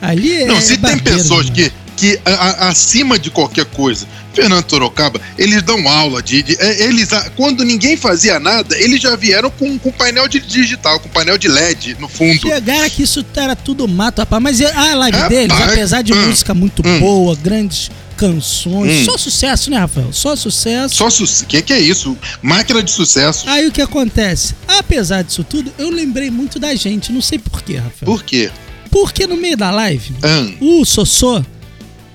Ali 0.00 0.42
é 0.42 0.46
Não, 0.46 0.60
se 0.60 0.76
tem 0.76 0.78
barbeiro, 0.78 1.18
pessoas 1.18 1.46
né? 1.48 1.54
que, 1.54 1.72
que 1.96 2.20
a- 2.24 2.30
a- 2.30 2.68
acima 2.68 3.18
de 3.18 3.30
qualquer 3.30 3.64
coisa, 3.66 4.06
Fernando 4.34 4.68
Sorocaba, 4.68 5.18
eles 5.38 5.62
dão 5.62 5.88
aula 5.88 6.22
de. 6.22 6.42
de- 6.42 6.56
é, 6.60 6.84
eles, 6.84 7.08
quando 7.34 7.64
ninguém 7.64 7.96
fazia 7.96 8.38
nada, 8.38 8.76
eles 8.78 9.00
já 9.00 9.16
vieram 9.16 9.50
com, 9.50 9.78
com 9.78 9.90
painel 9.90 10.28
de 10.28 10.38
digital, 10.40 11.00
com 11.00 11.08
painel 11.08 11.38
de 11.38 11.48
LED 11.48 11.96
no 11.98 12.06
fundo. 12.08 12.40
Chegaram 12.42 12.90
que 12.90 13.02
isso 13.02 13.24
era 13.34 13.56
tudo 13.56 13.88
mato, 13.88 14.18
rapaz. 14.18 14.42
Mas 14.42 14.60
a 14.60 14.94
live 14.94 15.16
Rapaz, 15.16 15.28
deles, 15.38 15.56
apesar 15.60 16.02
de 16.02 16.12
hum, 16.12 16.26
música 16.26 16.52
muito 16.52 16.86
hum. 16.86 17.00
boa, 17.00 17.34
grandes 17.36 17.90
canções, 18.14 19.02
Hum. 19.02 19.04
só 19.04 19.16
sucesso, 19.18 19.70
né, 19.70 19.78
Rafael? 19.78 20.12
Só 20.12 20.34
sucesso. 20.36 20.94
Só 20.96 21.08
sucesso. 21.10 21.44
O 21.44 21.46
que, 21.46 21.62
que 21.62 21.72
é 21.72 21.80
isso? 21.80 22.16
Máquina 22.42 22.82
de 22.82 22.90
sucesso. 22.90 23.48
Aí 23.48 23.66
o 23.66 23.72
que 23.72 23.80
acontece? 23.80 24.54
Apesar 24.68 25.22
disso 25.22 25.44
tudo, 25.44 25.72
eu 25.78 25.90
lembrei 25.90 26.30
muito 26.30 26.58
da 26.58 26.74
gente, 26.74 27.12
não 27.12 27.20
sei 27.22 27.38
porquê, 27.38 27.76
Rafael. 27.76 28.04
Por 28.04 28.22
quê? 28.22 28.50
Porque 28.98 29.26
no 29.26 29.36
meio 29.36 29.58
da 29.58 29.70
live, 29.70 30.14
Hum. 30.24 30.80
o 30.80 30.84
Sossô, 30.86 31.44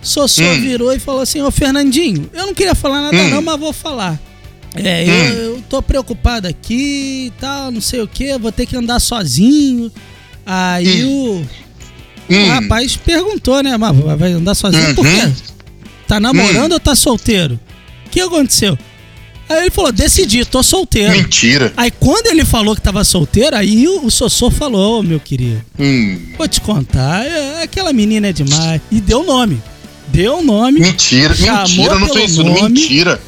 Sossô 0.02 0.42
Hum. 0.44 0.62
virou 0.62 0.92
e 0.92 0.98
falou 0.98 1.22
assim, 1.22 1.40
ô 1.40 1.52
Fernandinho, 1.52 2.28
eu 2.34 2.48
não 2.48 2.56
queria 2.56 2.74
falar 2.74 3.04
nada 3.04 3.22
Hum. 3.22 3.30
não, 3.30 3.40
mas 3.40 3.60
vou 3.60 3.72
falar. 3.72 4.20
É, 4.74 5.04
Hum. 5.04 5.08
eu, 5.08 5.36
eu 5.58 5.64
tô 5.70 5.80
preocupado 5.80 6.48
aqui 6.48 7.28
e 7.28 7.34
tal, 7.40 7.70
não 7.72 7.82
sei 7.82 8.02
o 8.02 8.08
que, 8.08 8.36
vou 8.40 8.52
ter 8.52 8.66
que 8.66 8.76
andar 8.76 9.00
sozinho. 9.00 9.92
Aí 10.44 11.04
o, 11.06 11.42
o 11.42 12.34
Hum. 12.34 12.48
rapaz 12.48 12.98
perguntou, 12.98 13.62
né, 13.62 13.78
mas 13.78 13.96
vai 14.18 14.32
andar 14.32 14.56
sozinho 14.56 14.96
por 14.96 15.06
Uhum. 15.06 15.16
quê? 15.16 15.32
Tá 16.08 16.20
namorando 16.20 16.72
ou 16.72 16.80
tá 16.80 16.96
solteiro? 16.96 17.60
O 18.08 18.10
que 18.10 18.22
aconteceu? 18.22 18.76
Aí 19.50 19.64
ele 19.64 19.72
falou, 19.72 19.92
decidi, 19.92 20.46
tô 20.46 20.64
solteiro. 20.64 21.12
Mentira. 21.12 21.74
Aí 21.76 21.92
quando 21.92 22.28
ele 22.28 22.46
falou 22.46 22.74
que 22.76 22.82
tava 22.82 23.04
solteiro, 23.04 23.56
aí 23.56 23.88
o, 23.88 24.06
o 24.06 24.10
Sossô 24.12 24.50
falou, 24.50 25.00
ô 25.00 25.04
meu 25.04 25.20
querido, 25.20 25.62
Hum. 25.78 26.20
vou 26.38 26.48
te 26.48 26.62
contar, 26.62 27.26
é- 27.26 27.64
aquela 27.64 27.92
menina 27.92 28.28
é 28.28 28.34
demais. 28.34 28.82
E 28.90 29.02
deu 29.02 29.24
nome. 29.26 29.62
Deu 30.08 30.42
nome, 30.44 30.80
Mentira. 30.80 31.34
Mentira. 31.36 32.00
Não 32.00 32.08
fez 32.10 32.32
isso. 32.32 32.44
nome. 32.44 32.62
Mentira. 32.80 33.20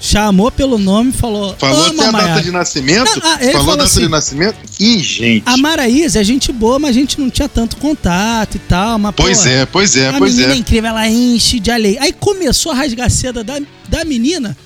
chamou 0.00 0.50
pelo 0.52 0.78
nome, 0.78 1.10
falou, 1.10 1.56
Falou 1.58 1.86
ama 1.86 2.08
até 2.08 2.16
a 2.18 2.26
data 2.28 2.42
de 2.42 2.50
nascimento. 2.52 3.08
Ah, 3.22 3.38
falou 3.38 3.52
falou 3.52 3.72
a 3.72 3.76
data 3.76 3.84
assim, 3.84 4.00
de 4.02 4.08
nascimento. 4.08 4.56
Ih, 4.78 4.98
gente. 5.02 5.42
A 5.46 5.56
Maraísa 5.56 6.20
é 6.20 6.24
gente 6.24 6.52
boa, 6.52 6.78
mas 6.78 6.90
a 6.90 6.92
gente 7.00 7.18
não 7.20 7.28
tinha 7.30 7.48
tanto 7.48 7.76
contato 7.78 8.54
e 8.56 8.58
tal. 8.60 8.98
Mas, 9.00 9.14
Pois 9.16 9.42
pô, 9.42 9.48
é, 9.48 9.66
pois 9.66 9.96
é, 9.96 10.08
a 10.08 10.12
pois 10.14 10.34
menina 10.34 10.52
é 10.52 10.56
é. 10.56 10.58
incrível, 10.58 10.90
ela 10.90 11.08
enche 11.08 11.58
de 11.58 11.70
alegria. 11.72 12.02
Aí 12.02 12.12
começou 12.12 12.70
a 12.72 12.74
rasgar 12.76 13.06
a 13.06 13.10
seda 13.10 13.42
da, 13.42 13.58
da 13.88 14.04
menina 14.04 14.56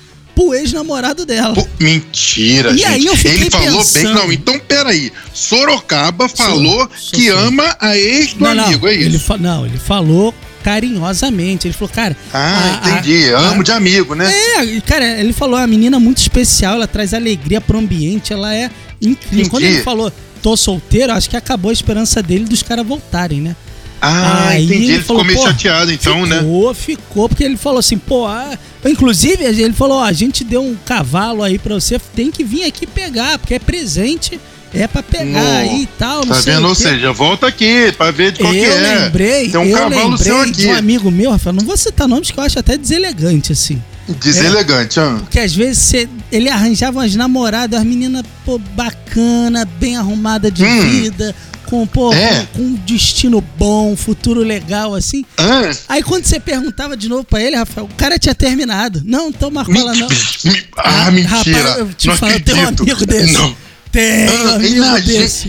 pro 0.45 0.53
ex-namorado 0.53 1.25
dela. 1.25 1.53
Pô, 1.53 1.67
mentira, 1.79 2.71
E 2.71 2.77
gente. 2.77 2.85
aí 2.87 3.05
eu 3.05 3.15
fiquei 3.15 3.31
Ele 3.41 3.49
falou 3.51 3.77
pensando- 3.77 4.03
bem. 4.05 4.13
Não, 4.13 4.31
então 4.31 4.59
peraí. 4.59 5.11
Sorocaba 5.33 6.27
falou 6.29 6.89
que 7.11 7.29
ama 7.29 7.75
a 7.79 7.97
ex 7.97 8.33
do 8.33 8.43
não, 8.43 8.53
não, 8.55 8.65
amigo, 8.65 8.87
é 8.87 8.93
Ele 8.95 9.15
isso? 9.17 9.25
fa- 9.25 9.37
não, 9.37 9.65
ele 9.65 9.77
falou 9.77 10.33
carinhosamente. 10.63 11.67
Ele 11.67 11.73
falou, 11.73 11.89
cara. 11.93 12.15
Ah, 12.33 12.79
a- 12.83 12.87
a- 12.87 12.99
entendi. 12.99 13.33
a- 13.33 13.39
Amo 13.39 13.63
de 13.63 13.71
amigo, 13.71 14.15
né? 14.15 14.31
É, 14.31 14.81
cara, 14.81 15.19
ele 15.19 15.33
falou, 15.33 15.55
a 15.57 15.67
menina 15.67 15.97
é 15.97 15.99
muito 15.99 16.17
especial, 16.19 16.75
ela 16.75 16.87
traz 16.87 17.13
alegria 17.13 17.59
pro 17.61 17.77
ambiente, 17.77 18.33
ela 18.33 18.53
é 18.55 18.69
incrível. 19.01 19.39
Entendi. 19.39 19.49
Quando 19.49 19.63
ele 19.63 19.81
falou, 19.83 20.11
tô 20.41 20.55
solteiro, 20.57 21.11
acho 21.13 21.29
que 21.29 21.37
acabou 21.37 21.69
a 21.69 21.73
esperança 21.73 22.21
dele 22.21 22.45
dos 22.45 22.63
caras 22.63 22.85
voltarem, 22.85 23.41
né? 23.41 23.55
Ah, 24.01 24.47
Aí 24.49 24.65
entendi. 24.65 24.83
ele 24.83 24.91
Ele 24.93 25.01
ficou 25.01 25.17
falou, 25.17 25.25
meio 25.25 25.37
pô, 25.39 25.45
chateado, 25.47 25.91
então, 25.91 26.25
né? 26.25 26.39
Ficou, 26.39 26.73
ficou, 26.73 27.29
porque 27.29 27.43
ele 27.43 27.55
falou 27.57 27.79
assim, 27.79 27.97
pô, 27.97 28.25
ah, 28.25 28.57
inclusive 28.85 29.43
ele 29.43 29.73
falou, 29.73 29.97
ó, 29.99 30.03
a 30.03 30.11
gente 30.13 30.43
deu 30.43 30.63
um 30.63 30.75
cavalo 30.85 31.43
aí 31.43 31.59
pra 31.59 31.75
você, 31.75 31.99
tem 32.15 32.31
que 32.31 32.43
vir 32.43 32.63
aqui 32.63 32.87
pegar, 32.87 33.37
porque 33.37 33.53
é 33.53 33.59
presente, 33.59 34.39
é 34.73 34.87
pra 34.87 35.03
pegar 35.03 35.43
Nó, 35.43 35.57
aí 35.59 35.83
e 35.83 35.85
tal, 35.99 36.21
não 36.25 36.33
Tá 36.33 36.41
sei 36.41 36.53
vendo? 36.55 36.67
Ou 36.67 36.73
seja, 36.73 37.11
volta 37.11 37.45
aqui 37.45 37.91
pra 37.95 38.09
ver 38.09 38.31
de 38.31 38.39
qual 38.39 38.51
que 38.51 38.59
eu 38.59 38.71
é. 38.73 39.03
lembrei, 39.03 39.49
Tem 39.49 39.59
um 39.59 39.65
eu 39.65 39.77
cavalo 39.77 40.09
lembrei 40.11 40.17
seu 40.33 40.45
de 40.51 40.67
um 40.67 40.71
aqui. 40.71 40.79
amigo 40.79 41.11
meu, 41.11 41.29
Rafael, 41.31 41.53
não 41.55 41.63
vou 41.65 41.77
citar 41.77 42.07
nomes 42.07 42.31
que 42.31 42.39
eu 42.39 42.43
acho 42.43 42.57
até 42.57 42.77
deselegante, 42.77 43.51
assim. 43.51 43.79
Deselegante, 44.19 44.99
ah. 44.99 45.17
Porque 45.19 45.39
às 45.39 45.53
vezes 45.53 45.77
cê- 45.77 46.09
ele 46.31 46.49
arranjava 46.49 46.99
umas 46.99 47.15
namoradas, 47.15 47.79
as 47.79 47.85
meninas, 47.85 48.23
pô, 48.43 48.57
bacana, 48.57 49.63
bem 49.79 49.95
arrumada 49.95 50.49
de 50.49 50.63
Hum. 50.65 50.81
vida, 50.81 51.35
com, 51.71 51.87
pô, 51.87 52.13
É. 52.13 52.45
com, 52.53 52.57
com 52.57 52.61
um 52.63 52.73
destino 52.85 53.39
bom, 53.57 53.93
um 53.93 53.95
futuro 53.95 54.41
legal, 54.41 54.93
assim. 54.93 55.23
Ah, 55.37 55.71
Aí 55.87 56.03
quando 56.03 56.25
você 56.25 56.37
perguntava 56.37 56.97
de 56.97 57.07
novo 57.07 57.23
pra 57.23 57.41
ele, 57.41 57.55
Rafael, 57.55 57.87
o 57.89 57.95
cara 57.95 58.19
tinha 58.19 58.35
terminado. 58.35 59.01
Não, 59.05 59.29
então 59.29 59.49
marcou 59.49 59.73
ela 59.73 59.95
não. 59.95 60.09
me- 60.09 60.63
ah, 60.77 61.05
Ah, 61.07 61.11
mentira. 61.11 61.59
rapaz, 61.61 61.77
eu 61.79 61.93
te 61.93 62.07
não 62.07 62.17
falo, 62.17 62.33
eu 62.33 62.41
tenho 62.41 62.57
um 62.57 62.61
acredito. 62.63 62.81
amigo 62.81 63.05
desse. 63.05 63.33
Não. 63.33 63.55
Tem 63.91 64.25
Ah, 64.27 64.57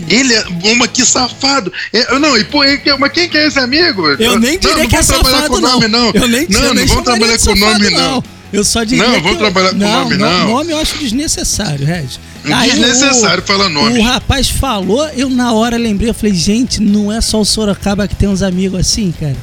ele 0.09 0.33
é 0.33 0.43
uma 0.73 0.87
que 0.87 1.05
safado. 1.05 1.71
É, 1.93 2.19
não, 2.19 2.37
e 2.37 2.43
pô, 2.43 2.59
mas 2.99 3.11
quem 3.11 3.29
que 3.29 3.37
é 3.37 3.47
esse 3.47 3.57
amigo? 3.59 4.05
Eu 4.19 4.37
nem 4.39 4.59
diria 4.59 4.77
não, 4.77 4.87
que 4.87 4.95
é 4.95 5.01
safado, 5.01 5.47
com 5.47 5.59
não. 5.59 5.71
nome, 5.73 5.87
não. 5.87 6.11
Eu 6.13 6.27
nem, 6.27 6.47
não, 6.49 6.59
eu 6.59 6.65
não 6.67 6.73
nem 6.73 6.85
vamos 6.85 7.03
trabalhar 7.03 7.33
com 7.33 7.39
safado, 7.39 7.59
nome, 7.79 7.89
não. 7.91 8.23
Eu 8.51 8.63
só 8.63 8.83
diria 8.83 9.03
Não, 9.03 9.13
vamos 9.15 9.31
eu- 9.31 9.37
trabalhar 9.37 9.69
com 9.71 9.77
nome, 9.77 10.17
não. 10.17 10.47
Nome 10.49 10.71
eu 10.73 10.77
acho 10.77 10.97
desnecessário, 10.99 11.85
Regis. 11.85 12.19
Aí 12.45 12.69
o- 12.69 12.73
Desnecessário 12.73 13.41
falar 13.43 13.69
nome. 13.69 13.97
O 13.99 14.03
rapaz 14.03 14.49
falou, 14.49 15.07
eu 15.15 15.29
na 15.29 15.53
hora 15.53 15.77
lembrei, 15.77 16.09
eu 16.09 16.13
falei, 16.13 16.35
gente, 16.35 16.81
não 16.81 17.11
é 17.11 17.19
só 17.21 17.39
o 17.41 17.45
Sorocaba 17.45 18.07
que 18.07 18.15
tem 18.15 18.27
uns 18.29 18.41
amigos 18.43 18.79
assim, 18.79 19.13
cara. 19.19 19.35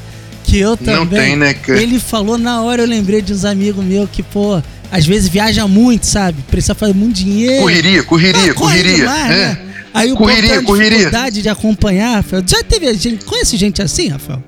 Que 0.45 0.59
eu 0.59 0.77
também. 0.77 0.97
Não 0.97 1.07
tem, 1.07 1.37
né, 1.37 1.55
cara? 1.55 1.81
Ele 1.83 1.99
falou 1.99 2.37
na 2.39 2.61
hora, 2.63 2.83
eu 2.83 2.87
lembrei 2.87 3.21
de 3.23 3.33
uns 3.33 3.45
amigos 3.45 3.85
meus 3.85 4.09
que, 4.11 4.23
pô, 4.23 4.63
às 4.91 5.07
vezes 5.07 5.29
viaja 5.29 5.67
muito, 5.69 6.07
sabe? 6.07 6.43
Precisa 6.51 6.75
fazer 6.75 6.95
muito 6.95 7.17
dinheiro. 7.17 7.63
Correria, 7.63 8.03
correria, 8.03 8.51
Ah, 8.51 8.55
corre 8.55 8.79
correria. 8.79 8.97
demais, 8.97 9.31
é. 9.31 9.37
né? 9.37 9.59
Aí 9.93 10.13
o 10.13 10.17
Correria, 10.17 10.63
correria. 10.63 10.91
dificuldade 10.99 11.43
de 11.43 11.49
acompanhar, 11.49 12.17
Rafael. 12.17 12.45
Já 12.47 12.63
teve 12.63 12.93
gente, 12.95 13.25
conhece 13.25 13.57
gente 13.57 13.83
assim, 13.83 14.09
Rafael? 14.09 14.43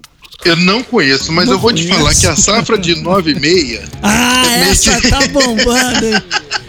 Eu 0.44 0.56
não 0.56 0.82
conheço, 0.82 1.30
mas 1.32 1.46
Não 1.46 1.54
eu 1.54 1.58
vou 1.58 1.72
te 1.72 1.82
conheço. 1.82 1.99
falar 1.99 2.14
que 2.14 2.26
a 2.26 2.37
safra 2.37 2.76
de 2.78 2.96
9 2.96 3.30
e 3.32 3.40
meia. 3.40 3.82
Ah, 4.02 4.44
É 4.49 4.70
essa 4.70 5.00
que- 5.00 5.08
tá 5.08 5.20
bombando, 5.28 6.06
hein? 6.06 6.22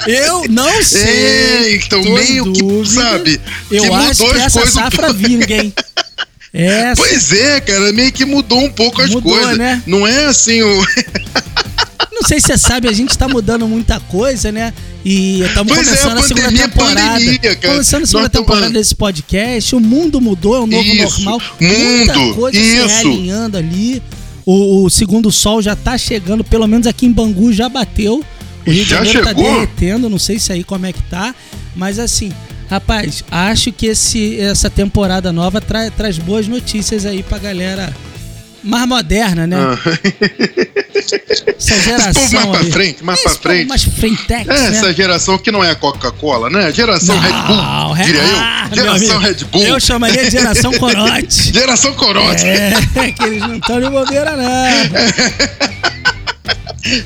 Eu 0.08 0.46
não 0.50 0.70
sei. 0.84 1.01
É, 1.03 1.75
então 1.75 2.03
tô 2.03 2.10
meio 2.13 2.51
que, 2.53 2.86
sabe, 2.89 3.39
Eu 3.72 3.84
que 3.84 3.89
acho 3.94 4.30
que 4.30 4.38
essa 4.39 4.62
um 4.63 4.65
safra 4.68 5.08
pouco. 5.08 5.13
vinga, 5.27 5.53
hein? 5.56 5.74
Essa. 6.56 7.01
Pois 7.01 7.32
é, 7.34 7.62
cara, 7.62 7.92
meio 7.94 8.12
que 8.12 8.25
mudou 8.25 8.60
um 8.63 8.70
pouco 8.70 9.01
as 9.01 9.10
Mudou, 9.10 9.34
coisas. 9.34 9.58
né? 9.58 9.82
Não 9.88 10.06
é 10.06 10.25
assim 10.25 10.62
o. 10.62 10.86
Não 12.24 12.27
sei 12.30 12.39
se 12.39 12.48
você 12.48 12.58
sabe, 12.58 12.88
a 12.88 12.94
gente 12.94 13.18
tá 13.18 13.27
mudando 13.27 13.68
muita 13.68 14.00
coisa, 14.00 14.50
né? 14.50 14.74
E 15.03 15.42
estamos 15.42 15.74
é, 15.74 15.84
começando 15.84 16.18
a 16.18 16.20
a, 16.22 16.24
segunda 16.24 16.46
pandemia, 16.46 16.68
temporada. 16.70 17.10
pandemia. 17.20 17.56
Começando 17.58 18.03
a 18.03 18.06
segunda 18.06 18.30
Nós 18.30 18.32
temporada 18.32 18.70
desse 18.70 18.96
podcast. 18.96 19.75
O 19.75 19.80
mundo 19.82 20.22
mudou, 20.22 20.56
é 20.56 20.60
o 20.62 20.65
novo 20.65 20.88
Isso, 20.88 21.22
normal. 21.22 21.42
mundo, 21.60 21.74
Muita 21.74 22.34
coisa 22.34 22.58
se 22.58 22.65
isso. 22.77 22.88
realinhando 22.88 23.58
ali. 23.58 24.01
O, 24.46 24.86
o 24.86 24.89
segundo 24.89 25.30
sol 25.34 25.62
já 25.62 25.75
tá 25.75 25.98
chegando, 25.98 26.46
pelo 26.46 26.65
menos 26.65 26.88
aqui 26.88 27.06
em 27.06 27.12
Bangu 27.12 27.51
já 27.51 27.68
bateu. 27.68 28.24
O 28.65 28.72
Rio 28.72 28.86
de 28.86 28.89
Já 28.89 28.98
Janeiro 29.03 29.24
tá 29.25 29.34
derretendo, 29.34 30.10
não 30.10 30.18
sei 30.20 30.39
se 30.39 30.53
aí 30.53 30.63
como 30.63 30.86
é 30.86 30.94
que 30.94 31.01
tá. 31.03 31.36
Mas 31.75 32.00
assim, 32.00 32.32
rapaz, 32.70 33.22
acho 33.30 33.70
que 33.74 33.88
esse, 33.88 34.39
essa 34.39 34.70
temporada 34.70 35.34
nova 35.34 35.60
tra- 35.60 35.92
traz 35.92 36.18
boas 36.18 36.48
notícias 36.48 37.06
aí 37.06 37.22
pra 37.22 37.38
galera 37.38 37.94
mais 38.63 38.88
moderna, 38.88 39.46
né? 39.46 39.58
Ah. 39.60 39.77
Essa 41.04 41.76
Esse 41.76 41.82
geração 41.84 42.24
mais 42.32 42.48
pra 42.50 42.60
aí. 42.60 42.72
frente, 42.72 43.04
mais 43.04 43.20
pra 43.22 43.32
frente. 43.32 43.68
Mais 43.68 43.84
frentex, 43.84 44.48
É, 44.50 44.54
né? 44.54 44.68
essa 44.78 44.94
geração 44.94 45.38
que 45.38 45.52
não 45.52 45.64
é 45.64 45.72
a 45.72 45.76
Coca-Cola, 45.76 46.50
né? 46.50 46.72
Geração 46.72 47.16
Não, 47.16 47.22
Red 47.22 47.34
Bull, 47.48 47.94
Re- 47.94 48.04
diria 48.06 48.22
eu. 48.22 48.76
Geração 48.76 49.18
Red 49.20 49.34
Bull. 49.52 49.64
Eu 49.64 49.80
chamaria 49.80 50.24
de 50.26 50.32
geração 50.32 50.72
corote. 50.80 51.54
Geração 51.54 51.94
Corote. 51.94 52.46
É, 52.46 52.74
que 53.16 53.24
eles 53.24 53.40
não 53.42 53.56
estão 53.56 53.80
de 53.82 53.90
bobeira, 53.90 54.36
não. 54.36 54.44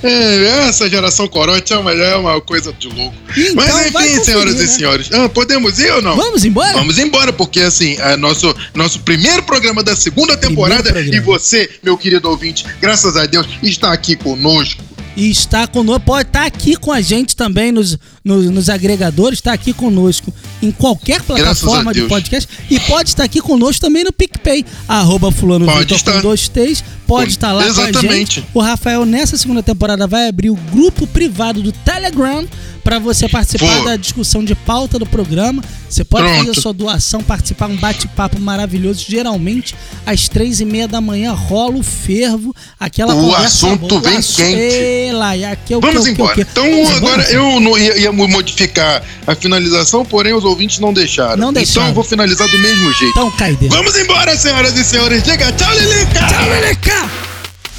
É, 0.03 0.67
essa 0.67 0.89
geração 0.89 1.27
Corote 1.27 1.71
é 1.71 1.77
uma, 1.77 1.91
é 1.91 2.15
uma 2.15 2.41
coisa 2.41 2.73
de 2.73 2.87
louco. 2.87 3.15
Então, 3.35 3.55
Mas 3.55 3.87
enfim, 3.87 4.23
senhoras 4.23 4.55
né? 4.55 4.63
e 4.63 4.67
senhores. 4.67 5.09
Ah, 5.13 5.29
podemos 5.29 5.77
ir 5.79 5.91
ou 5.91 6.01
não? 6.01 6.15
Vamos 6.15 6.43
embora? 6.43 6.73
Vamos 6.73 6.97
embora, 6.97 7.31
porque 7.31 7.61
assim, 7.61 7.95
é 7.99 8.15
nosso, 8.15 8.55
nosso 8.73 8.99
primeiro 9.01 9.43
programa 9.43 9.83
da 9.83 9.95
segunda 9.95 10.35
temporada 10.35 10.99
e 10.99 11.19
você, 11.19 11.69
meu 11.83 11.97
querido 11.97 12.29
ouvinte, 12.29 12.65
graças 12.81 13.15
a 13.15 13.25
Deus, 13.25 13.47
está 13.61 13.93
aqui 13.93 14.15
conosco. 14.15 14.83
E 15.15 15.31
está 15.31 15.65
conosco, 15.67 16.05
pode 16.05 16.29
estar 16.29 16.45
aqui 16.45 16.75
com 16.75 16.91
a 16.91 17.01
gente 17.01 17.35
também 17.35 17.71
nos, 17.71 17.97
nos, 18.27 18.49
nos 18.49 18.69
agregadores, 18.69 19.39
está 19.39 19.53
aqui 19.53 19.73
conosco 19.73 20.33
em 20.61 20.71
qualquer 20.71 21.21
plataforma 21.21 21.91
a 21.91 21.93
de 21.93 22.01
podcast 22.03 22.47
e 22.69 22.79
pode 22.81 23.09
estar 23.09 23.23
aqui 23.23 23.39
conosco 23.41 23.81
também 23.81 24.03
no 24.03 24.11
PicPay, 24.11 24.65
arroba 24.87 25.31
fulano 25.31 25.65
Pode 25.65 25.93
Vitor 25.95 26.13
com 26.13 26.21
dois 26.21 26.47
T's, 26.49 26.83
pode 27.07 27.31
estar 27.31 27.53
lá 27.53 27.63
com 27.63 27.67
a 27.81 27.89
Exatamente. 27.89 28.35
gente. 28.35 28.47
O 28.53 28.59
Rafael, 28.59 29.05
nessa 29.05 29.37
segunda 29.37 29.63
temporada, 29.63 30.05
vai 30.05 30.27
abrir 30.27 30.49
o 30.49 30.55
grupo 30.55 31.07
privado 31.07 31.61
do 31.61 31.71
Telegram 31.71 32.45
para 32.83 32.99
você 32.99 33.27
participar 33.27 33.79
Pô. 33.79 33.83
da 33.83 33.95
discussão 33.97 34.43
de 34.45 34.55
pauta 34.55 34.97
do 34.97 35.05
programa. 35.05 35.61
Você 35.89 36.05
pode 36.05 36.25
Pronto. 36.25 36.45
fazer 36.47 36.61
sua 36.61 36.73
doação, 36.73 37.21
participar, 37.21 37.67
um 37.67 37.75
bate-papo 37.75 38.39
maravilhoso. 38.39 39.03
Geralmente, 39.07 39.75
às 40.05 40.29
três 40.29 40.61
e 40.61 40.65
meia 40.65 40.87
da 40.87 41.01
manhã 41.01 41.33
rola 41.33 41.75
o 41.77 41.83
fervo, 41.83 42.55
aquela 42.79 43.13
O 43.13 43.19
conversa 43.21 43.67
assunto 43.67 43.87
boa. 43.99 44.01
vem 44.01 44.21
quente. 44.21 45.11
Lá, 45.11 45.35
e 45.35 45.43
aqui 45.43 45.73
é 45.73 45.77
o 45.77 45.81
Vamos 45.81 45.97
que, 45.97 46.03
que, 46.03 46.09
o 46.09 46.13
embora. 46.13 46.35
que. 46.35 46.41
Então, 46.41 46.95
agora 46.95 47.23
eu 47.29 47.59
não 47.59 47.77
ia, 47.77 47.97
ia 47.97 48.11
modificar 48.25 49.03
a 49.27 49.35
finalização, 49.35 50.05
porém 50.05 50.33
os 50.33 50.45
ouvintes 50.45 50.79
não 50.79 50.93
deixaram. 50.93 51.35
Não 51.35 51.51
deixaram. 51.51 51.81
Então 51.81 51.91
eu 51.91 51.95
vou 51.95 52.03
finalizar 52.05 52.47
do 52.47 52.57
mesmo 52.59 52.93
jeito. 52.93 53.11
Então, 53.11 53.31
cai 53.31 53.53
dentro. 53.55 53.77
Vamos 53.77 53.97
embora, 53.97 54.37
senhoras 54.37 54.77
e 54.77 54.83
senhores. 54.83 55.21
Diga 55.23 55.51
tchau, 55.51 55.73
Lilica! 55.73 56.25
Tchau, 56.27 56.49
Leleca! 56.49 57.09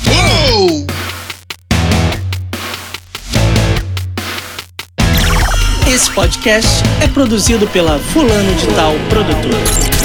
Uou! 0.06 0.86
Esse 5.92 6.10
podcast 6.10 6.68
é 7.00 7.08
produzido 7.08 7.66
pela 7.68 7.98
Fulano 7.98 8.54
de 8.54 8.66
Tal 8.74 8.94
Produtora. 9.08 9.97